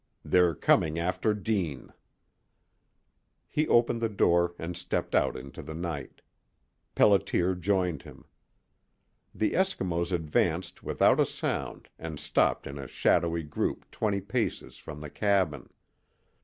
They're 0.25 0.55
coming 0.55 0.97
after 0.97 1.31
Deane." 1.35 1.93
He 3.47 3.67
opened 3.67 4.01
the 4.01 4.09
door 4.09 4.55
and 4.57 4.75
stepped 4.75 5.13
out 5.13 5.35
into 5.37 5.61
the 5.61 5.75
night. 5.75 6.23
Pelliter 6.95 7.53
joined 7.53 8.01
him. 8.01 8.25
The 9.35 9.51
Eskimos 9.53 10.11
advanced 10.11 10.81
without 10.81 11.19
a 11.19 11.25
sound 11.27 11.87
and 11.99 12.19
stopped 12.19 12.65
in 12.65 12.79
a 12.79 12.87
shadowy 12.87 13.43
group 13.43 13.91
twenty 13.91 14.21
paces 14.21 14.77
from 14.77 15.01
the 15.01 15.09
cabin. 15.11 15.69